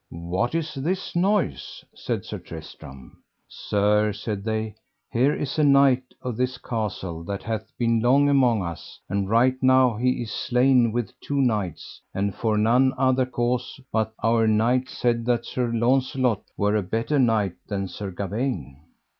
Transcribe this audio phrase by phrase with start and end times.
[0.33, 1.85] What is this noise?
[1.93, 3.21] said Sir Tristram.
[3.47, 4.73] Sir, said they,
[5.11, 9.61] here is a knight of this castle that hath been long among us, and right
[9.61, 14.47] now he is slain with two knights, and for none other cause but that our
[14.47, 18.77] knight said that Sir Launcelot were a better knight than Sir Gawaine.